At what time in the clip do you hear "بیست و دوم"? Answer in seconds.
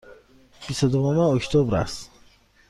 0.67-1.17